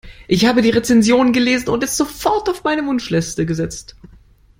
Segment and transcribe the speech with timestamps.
[0.27, 3.95] Ich hab die Rezension gelesen und es sofort auf meine Wunschliste gesetzt.